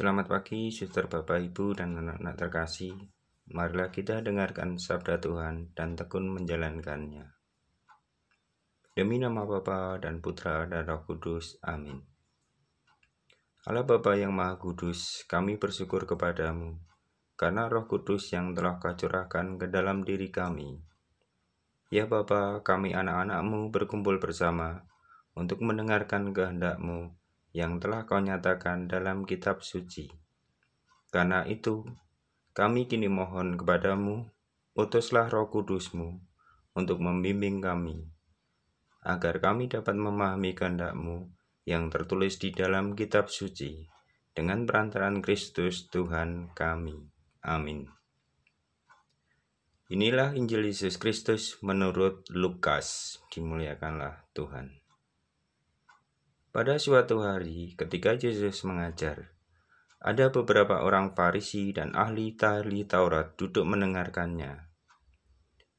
Selamat 0.00 0.32
pagi, 0.32 0.72
suster 0.72 1.12
Bapak 1.12 1.52
Ibu 1.52 1.76
dan 1.76 1.92
anak-anak 1.92 2.40
terkasih. 2.40 2.96
Marilah 3.52 3.92
kita 3.92 4.24
dengarkan 4.24 4.80
sabda 4.80 5.20
Tuhan 5.20 5.76
dan 5.76 5.92
tekun 5.92 6.24
menjalankannya. 6.24 7.28
Demi 8.96 9.20
nama 9.20 9.44
Bapa 9.44 10.00
dan 10.00 10.24
Putra 10.24 10.64
dan 10.64 10.88
Roh 10.88 11.04
Kudus. 11.04 11.60
Amin. 11.60 12.00
Allah 13.68 13.84
Bapa 13.84 14.16
yang 14.16 14.32
Maha 14.32 14.56
Kudus, 14.56 15.28
kami 15.28 15.60
bersyukur 15.60 16.08
kepadamu 16.08 16.80
karena 17.36 17.68
Roh 17.68 17.84
Kudus 17.84 18.32
yang 18.32 18.56
telah 18.56 18.80
kau 18.80 18.96
curahkan 18.96 19.60
ke 19.60 19.68
dalam 19.68 20.00
diri 20.00 20.32
kami. 20.32 20.80
Ya 21.92 22.08
Bapa, 22.08 22.64
kami 22.64 22.96
anak-anakmu 22.96 23.68
berkumpul 23.68 24.16
bersama 24.16 24.80
untuk 25.36 25.60
mendengarkan 25.60 26.32
kehendakmu 26.32 27.19
yang 27.50 27.82
telah 27.82 28.06
kau 28.06 28.22
nyatakan 28.22 28.86
dalam 28.86 29.26
kitab 29.26 29.62
suci. 29.66 30.10
Karena 31.10 31.42
itu, 31.46 31.82
kami 32.54 32.86
kini 32.86 33.10
mohon 33.10 33.58
kepadamu, 33.58 34.30
utuslah 34.78 35.26
roh 35.26 35.50
kudusmu 35.50 36.22
untuk 36.78 37.02
membimbing 37.02 37.58
kami, 37.58 38.06
agar 39.02 39.42
kami 39.42 39.66
dapat 39.66 39.98
memahami 39.98 40.54
kehendakmu 40.54 41.30
yang 41.66 41.90
tertulis 41.90 42.38
di 42.38 42.54
dalam 42.54 42.94
kitab 42.94 43.26
suci, 43.26 43.86
dengan 44.30 44.64
perantaran 44.64 45.18
Kristus 45.18 45.90
Tuhan 45.90 46.54
kami. 46.54 46.94
Amin. 47.42 47.90
Inilah 49.90 50.38
Injil 50.38 50.70
Yesus 50.70 51.02
Kristus 51.02 51.58
menurut 51.66 52.22
Lukas. 52.30 53.18
Dimuliakanlah 53.34 54.30
Tuhan. 54.30 54.79
Pada 56.50 56.82
suatu 56.82 57.22
hari, 57.22 57.78
ketika 57.78 58.18
Yesus 58.18 58.66
mengajar, 58.66 59.30
ada 60.02 60.34
beberapa 60.34 60.82
orang 60.82 61.14
Farisi 61.14 61.70
dan 61.70 61.94
ahli 61.94 62.34
tahli 62.34 62.82
Taurat 62.90 63.38
duduk 63.38 63.62
mendengarkannya. 63.62 64.66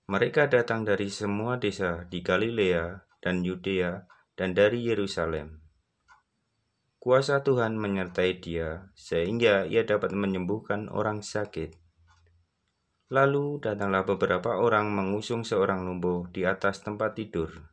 Mereka 0.08 0.48
datang 0.48 0.88
dari 0.88 1.12
semua 1.12 1.60
desa 1.60 2.08
di 2.08 2.24
Galilea 2.24 3.04
dan 3.20 3.44
Yudea 3.44 4.08
dan 4.40 4.56
dari 4.56 4.88
Yerusalem. 4.88 5.60
Kuasa 7.04 7.44
Tuhan 7.44 7.76
menyertai 7.76 8.40
dia 8.40 8.96
sehingga 8.96 9.68
ia 9.68 9.84
dapat 9.84 10.16
menyembuhkan 10.16 10.88
orang 10.88 11.20
sakit. 11.20 11.76
Lalu 13.12 13.60
datanglah 13.60 14.08
beberapa 14.08 14.56
orang 14.56 14.88
mengusung 14.96 15.44
seorang 15.44 15.84
lumpuh 15.84 16.32
di 16.32 16.48
atas 16.48 16.80
tempat 16.80 17.20
tidur 17.20 17.72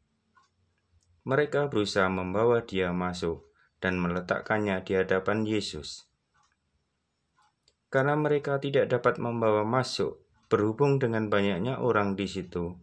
mereka 1.28 1.68
berusaha 1.68 2.08
membawa 2.08 2.64
dia 2.64 2.88
masuk 2.88 3.44
dan 3.84 4.00
meletakkannya 4.00 4.80
di 4.80 4.96
hadapan 4.96 5.44
Yesus. 5.44 6.08
Karena 7.92 8.16
mereka 8.16 8.56
tidak 8.56 8.88
dapat 8.88 9.20
membawa 9.20 9.60
masuk, 9.60 10.24
berhubung 10.48 10.96
dengan 10.96 11.28
banyaknya 11.28 11.84
orang 11.84 12.16
di 12.16 12.24
situ, 12.24 12.80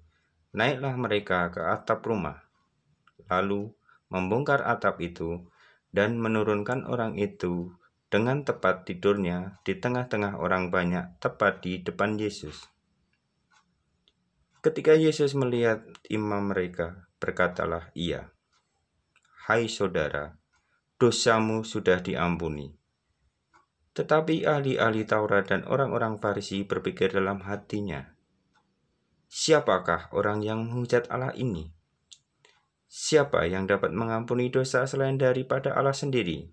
naiklah 0.53 0.93
mereka 0.93 1.49
ke 1.49 1.57
atap 1.57 2.05
rumah, 2.05 2.45
lalu 3.33 3.73
membongkar 4.13 4.61
atap 4.61 5.01
itu 5.01 5.49
dan 5.89 6.21
menurunkan 6.21 6.85
orang 6.85 7.17
itu 7.17 7.73
dengan 8.13 8.45
tepat 8.45 8.85
tidurnya 8.85 9.57
di 9.65 9.73
tengah-tengah 9.73 10.37
orang 10.37 10.69
banyak 10.69 11.17
tepat 11.17 11.65
di 11.65 11.81
depan 11.81 12.21
Yesus. 12.21 12.69
Ketika 14.61 14.93
Yesus 14.93 15.33
melihat 15.33 15.81
imam 16.13 16.53
mereka, 16.53 17.09
berkatalah 17.17 17.89
ia, 17.97 18.34
Hai 19.45 19.69
saudara, 19.69 20.41
dosamu 20.97 21.61
sudah 21.61 22.01
diampuni. 22.01 22.73
Tetapi 23.93 24.41
ahli-ahli 24.41 25.05
Taurat 25.05 25.45
dan 25.45 25.61
orang-orang 25.69 26.17
Farisi 26.17 26.65
berpikir 26.65 27.13
dalam 27.13 27.45
hatinya, 27.45 28.17
Siapakah 29.29 30.09
orang 30.17 30.41
yang 30.41 30.65
menghujat 30.65 31.05
Allah 31.13 31.29
ini? 31.37 31.69
Siapa 32.89 33.45
yang 33.45 33.69
dapat 33.69 33.93
mengampuni 33.93 34.49
dosa 34.49 34.89
selain 34.89 35.21
daripada 35.21 35.77
Allah 35.77 35.93
sendiri? 35.93 36.49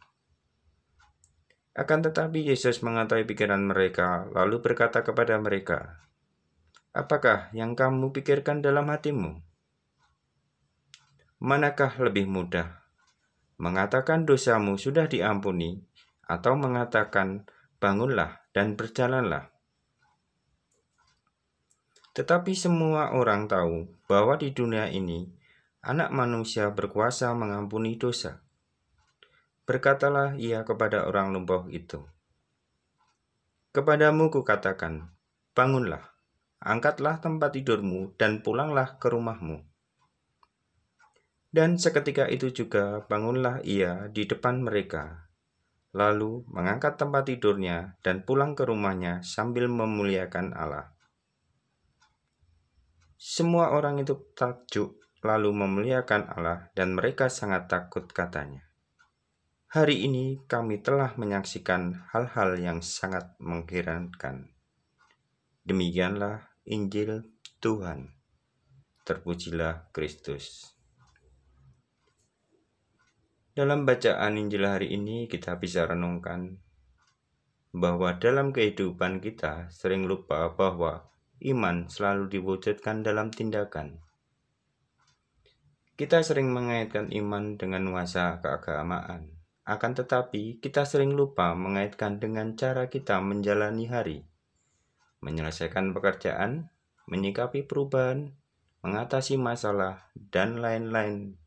Akan 1.73 2.05
tetapi 2.05 2.45
Yesus 2.45 2.85
mengetahui 2.85 3.25
pikiran 3.25 3.73
mereka, 3.73 4.29
lalu 4.37 4.61
berkata 4.61 5.01
kepada 5.01 5.41
mereka, 5.41 5.97
Apakah 6.93 7.49
yang 7.57 7.73
kamu 7.73 8.13
pikirkan 8.13 8.61
dalam 8.61 8.93
hatimu? 8.93 9.41
Manakah 11.41 11.97
lebih 11.97 12.29
mudah 12.29 12.82
mengatakan 13.63 14.27
dosamu 14.27 14.75
sudah 14.75 15.07
diampuni, 15.07 15.87
atau 16.27 16.59
mengatakan 16.59 17.47
bangunlah 17.79 18.43
dan 18.51 18.75
berjalanlah. 18.75 19.55
Tetapi 22.13 22.53
semua 22.59 23.15
orang 23.15 23.47
tahu 23.47 23.87
bahwa 24.11 24.35
di 24.35 24.51
dunia 24.51 24.91
ini 24.91 25.31
anak 25.81 26.11
manusia 26.11 26.75
berkuasa 26.75 27.33
mengampuni 27.39 27.97
dosa. 27.97 28.43
Berkatalah 29.63 30.35
ia 30.37 30.67
kepada 30.67 31.07
orang 31.07 31.31
lumpuh 31.31 31.71
itu. 31.71 32.03
Kepadamu 33.73 34.29
kukatakan, 34.29 35.15
bangunlah, 35.57 36.13
angkatlah 36.61 37.23
tempat 37.23 37.57
tidurmu 37.57 38.13
dan 38.21 38.45
pulanglah 38.45 39.01
ke 39.01 39.09
rumahmu. 39.09 39.72
Dan 41.53 41.77
seketika 41.77 42.33
itu 42.33 42.49
juga 42.49 43.05
bangunlah 43.05 43.61
ia 43.61 44.09
di 44.09 44.25
depan 44.25 44.65
mereka, 44.65 45.29
lalu 45.93 46.49
mengangkat 46.49 46.97
tempat 46.97 47.29
tidurnya 47.29 48.01
dan 48.01 48.25
pulang 48.25 48.57
ke 48.57 48.65
rumahnya 48.65 49.21
sambil 49.21 49.69
memuliakan 49.69 50.57
Allah. 50.57 50.97
Semua 53.21 53.77
orang 53.77 54.01
itu 54.01 54.17
takjub 54.33 54.97
lalu 55.23 55.55
memuliakan 55.55 56.33
Allah 56.33 56.73
dan 56.75 56.97
mereka 56.97 57.29
sangat 57.29 57.69
takut 57.71 58.09
katanya. 58.11 58.67
Hari 59.73 60.09
ini 60.09 60.41
kami 60.49 60.81
telah 60.81 61.17
menyaksikan 61.21 62.13
hal-hal 62.13 62.57
yang 62.61 62.81
sangat 62.81 63.33
mengherankan. 63.41 64.53
Demikianlah 65.69 66.49
Injil 66.65 67.29
Tuhan. 67.63 68.13
Terpujilah 69.07 69.93
Kristus. 69.95 70.75
Dalam 73.53 73.85
bacaan 73.85 74.41
Injil 74.41 74.65
hari 74.65 74.97
ini 74.97 75.29
kita 75.29 75.61
bisa 75.61 75.85
renungkan 75.85 76.57
bahwa 77.69 78.17
dalam 78.17 78.49
kehidupan 78.49 79.21
kita 79.21 79.69
sering 79.69 80.09
lupa 80.09 80.57
bahwa 80.57 81.13
iman 81.45 81.85
selalu 81.85 82.33
diwujudkan 82.33 83.05
dalam 83.05 83.29
tindakan. 83.29 84.01
Kita 86.01 86.25
sering 86.25 86.49
mengaitkan 86.49 87.13
iman 87.13 87.61
dengan 87.61 87.93
nuansa 87.93 88.41
keagamaan, 88.41 89.37
akan 89.69 89.93
tetapi 90.01 90.57
kita 90.65 90.89
sering 90.89 91.13
lupa 91.13 91.53
mengaitkan 91.53 92.25
dengan 92.25 92.57
cara 92.57 92.89
kita 92.89 93.21
menjalani 93.21 93.85
hari, 93.85 94.25
menyelesaikan 95.21 95.93
pekerjaan, 95.93 96.73
menyikapi 97.05 97.69
perubahan, 97.69 98.33
mengatasi 98.81 99.37
masalah, 99.37 100.09
dan 100.17 100.57
lain-lain 100.57 101.42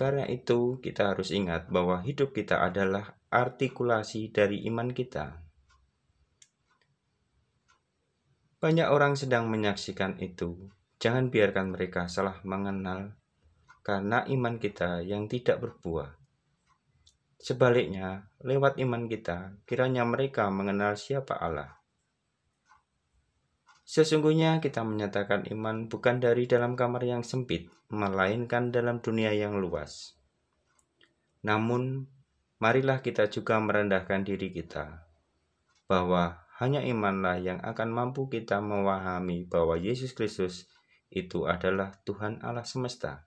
karena 0.00 0.24
itu, 0.24 0.80
kita 0.80 1.12
harus 1.12 1.28
ingat 1.28 1.68
bahwa 1.68 2.00
hidup 2.00 2.32
kita 2.32 2.64
adalah 2.64 3.20
artikulasi 3.28 4.32
dari 4.32 4.64
iman 4.64 4.88
kita. 4.96 5.44
Banyak 8.64 8.88
orang 8.88 9.20
sedang 9.20 9.52
menyaksikan 9.52 10.16
itu. 10.24 10.72
Jangan 10.96 11.28
biarkan 11.28 11.76
mereka 11.76 12.08
salah 12.08 12.40
mengenal 12.48 13.12
karena 13.84 14.24
iman 14.24 14.56
kita 14.56 15.04
yang 15.04 15.28
tidak 15.28 15.60
berbuah. 15.60 16.16
Sebaliknya, 17.36 18.24
lewat 18.40 18.80
iman 18.80 19.04
kita, 19.04 19.60
kiranya 19.68 20.08
mereka 20.08 20.48
mengenal 20.48 20.96
siapa 20.96 21.36
Allah. 21.36 21.79
Sesungguhnya 23.90 24.62
kita 24.62 24.86
menyatakan 24.86 25.50
iman 25.50 25.90
bukan 25.90 26.22
dari 26.22 26.46
dalam 26.46 26.78
kamar 26.78 27.02
yang 27.02 27.26
sempit, 27.26 27.66
melainkan 27.90 28.70
dalam 28.70 29.02
dunia 29.02 29.34
yang 29.34 29.58
luas. 29.58 30.14
Namun, 31.42 32.06
marilah 32.62 33.02
kita 33.02 33.26
juga 33.26 33.58
merendahkan 33.58 34.22
diri 34.22 34.54
kita, 34.54 35.10
bahwa 35.90 36.38
hanya 36.62 36.86
imanlah 36.86 37.42
yang 37.42 37.58
akan 37.66 37.90
mampu 37.90 38.30
kita 38.30 38.62
memahami 38.62 39.50
bahwa 39.50 39.74
Yesus 39.74 40.14
Kristus 40.14 40.70
itu 41.10 41.50
adalah 41.50 41.98
Tuhan 42.06 42.46
Allah 42.46 42.62
semesta. 42.62 43.26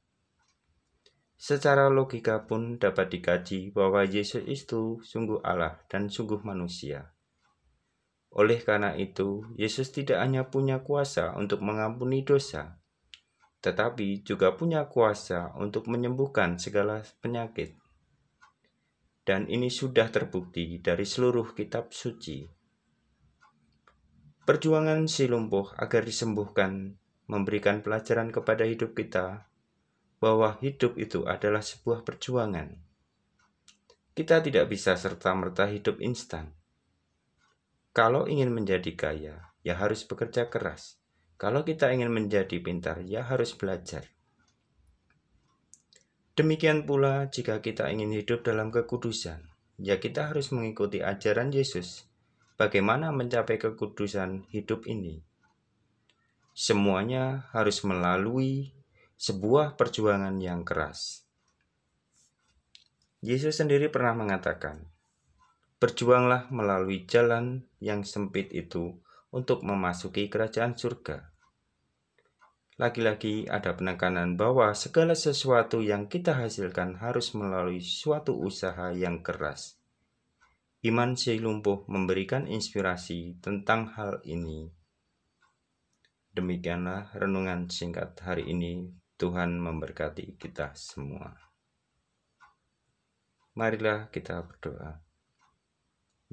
Secara 1.36 1.92
logika 1.92 2.48
pun 2.48 2.80
dapat 2.80 3.12
dikaji 3.12 3.76
bahwa 3.76 4.08
Yesus 4.08 4.48
itu 4.48 5.04
sungguh 5.04 5.44
Allah 5.44 5.84
dan 5.92 6.08
sungguh 6.08 6.40
manusia. 6.40 7.13
Oleh 8.34 8.62
karena 8.66 8.98
itu, 8.98 9.46
Yesus 9.56 9.94
tidak 9.94 10.18
hanya 10.18 10.50
punya 10.50 10.82
kuasa 10.82 11.38
untuk 11.38 11.62
mengampuni 11.62 12.26
dosa, 12.26 12.82
tetapi 13.62 14.26
juga 14.26 14.58
punya 14.58 14.90
kuasa 14.90 15.54
untuk 15.62 15.86
menyembuhkan 15.86 16.58
segala 16.58 17.06
penyakit. 17.22 17.78
dan 19.24 19.48
ini 19.48 19.72
sudah 19.72 20.12
terbukti 20.12 20.84
dari 20.84 21.08
seluruh 21.08 21.56
kitab 21.56 21.96
suci. 21.96 22.44
Perjuangan 24.44 25.08
si 25.08 25.32
lumpuh 25.32 25.72
agar 25.80 26.04
disembuhkan 26.04 27.00
memberikan 27.32 27.80
pelajaran 27.80 28.36
kepada 28.36 28.68
hidup 28.68 28.92
kita 28.92 29.48
bahwa 30.20 30.60
hidup 30.60 31.00
itu 31.00 31.24
adalah 31.24 31.64
sebuah 31.64 32.04
perjuangan. 32.04 32.76
Kita 34.12 34.44
tidak 34.44 34.68
bisa 34.68 35.00
serta-merta 35.00 35.72
hidup 35.72 36.04
instan. 36.04 36.52
Kalau 37.94 38.26
ingin 38.26 38.50
menjadi 38.50 38.98
kaya, 38.98 39.54
ya 39.62 39.78
harus 39.78 40.02
bekerja 40.02 40.50
keras. 40.50 40.98
Kalau 41.38 41.62
kita 41.62 41.94
ingin 41.94 42.10
menjadi 42.10 42.58
pintar, 42.58 43.06
ya 43.06 43.22
harus 43.22 43.54
belajar. 43.54 44.10
Demikian 46.34 46.90
pula 46.90 47.30
jika 47.30 47.62
kita 47.62 47.94
ingin 47.94 48.10
hidup 48.18 48.42
dalam 48.42 48.74
kekudusan, 48.74 49.46
ya 49.78 50.02
kita 50.02 50.34
harus 50.34 50.50
mengikuti 50.50 51.06
ajaran 51.06 51.54
Yesus. 51.54 52.10
Bagaimana 52.58 53.14
mencapai 53.14 53.62
kekudusan 53.62 54.50
hidup 54.50 54.90
ini? 54.90 55.22
Semuanya 56.58 57.50
harus 57.54 57.86
melalui 57.86 58.74
sebuah 59.22 59.78
perjuangan 59.78 60.38
yang 60.42 60.66
keras. 60.66 61.30
Yesus 63.22 63.62
sendiri 63.62 63.94
pernah 63.94 64.18
mengatakan, 64.18 64.93
"Berjuanglah 65.84 66.48
melalui 66.48 67.04
jalan 67.04 67.68
yang 67.84 68.08
sempit 68.08 68.56
itu 68.56 69.04
untuk 69.36 69.68
memasuki 69.68 70.32
kerajaan 70.32 70.80
surga." 70.80 71.36
Lagi-lagi 72.80 73.52
ada 73.52 73.76
penekanan 73.76 74.40
bahwa 74.40 74.72
segala 74.72 75.12
sesuatu 75.12 75.84
yang 75.84 76.08
kita 76.08 76.40
hasilkan 76.40 77.04
harus 77.04 77.36
melalui 77.36 77.84
suatu 77.84 78.40
usaha 78.40 78.96
yang 78.96 79.20
keras. 79.20 79.76
Iman 80.88 81.20
si 81.20 81.36
lumpuh 81.36 81.84
memberikan 81.92 82.48
inspirasi 82.48 83.44
tentang 83.44 83.92
hal 84.00 84.24
ini. 84.24 84.72
Demikianlah 86.34 87.14
renungan 87.14 87.68
singkat 87.68 88.18
hari 88.24 88.48
ini. 88.48 88.88
Tuhan 89.14 89.62
memberkati 89.62 90.36
kita 90.42 90.74
semua. 90.74 91.30
Marilah 93.54 94.10
kita 94.10 94.42
berdoa. 94.42 95.03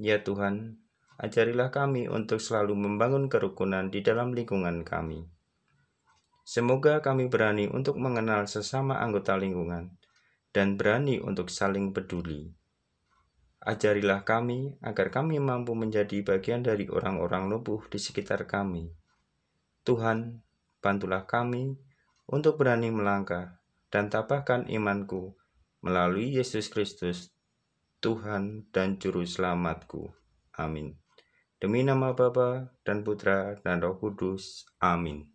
Ya 0.01 0.25
Tuhan, 0.25 0.81
ajarilah 1.21 1.69
kami 1.69 2.09
untuk 2.09 2.41
selalu 2.41 2.73
membangun 2.73 3.29
kerukunan 3.29 3.93
di 3.93 4.01
dalam 4.01 4.33
lingkungan 4.33 4.81
kami 4.81 5.29
Semoga 6.41 7.05
kami 7.05 7.29
berani 7.29 7.69
untuk 7.69 8.01
mengenal 8.01 8.49
sesama 8.49 8.97
anggota 8.97 9.37
lingkungan 9.37 9.93
dan 10.51 10.73
berani 10.73 11.21
untuk 11.21 11.53
saling 11.53 11.93
peduli. 11.93 12.49
Ajarilah 13.61 14.25
kami 14.25 14.73
agar 14.81 15.13
kami 15.13 15.37
mampu 15.37 15.77
menjadi 15.77 16.25
bagian 16.25 16.65
dari 16.65 16.89
orang-orang 16.89 17.45
lumpuh 17.45 17.85
di 17.93 18.01
sekitar 18.01 18.49
kami. 18.49 18.89
Tuhan, 19.85 20.41
bantulah 20.81 21.29
kami 21.29 21.77
untuk 22.25 22.57
berani 22.57 22.89
melangkah 22.89 23.61
dan 23.93 24.09
tabahkan 24.09 24.65
imanku 24.65 25.37
melalui 25.85 26.35
Yesus 26.35 26.73
Kristus, 26.73 27.29
Tuhan 28.01 28.73
dan 28.73 28.97
Juru 28.97 29.21
Selamatku. 29.21 30.09
Amin. 30.57 30.97
Demi 31.61 31.85
nama 31.85 32.17
Bapa 32.17 32.73
dan 32.81 33.05
Putra 33.05 33.61
dan 33.61 33.77
Roh 33.77 34.01
Kudus. 34.01 34.65
Amin. 34.81 35.29